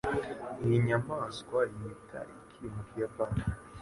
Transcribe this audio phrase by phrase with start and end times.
[0.63, 3.41] Iyi nyamaswa wita iki mu Kiyapani?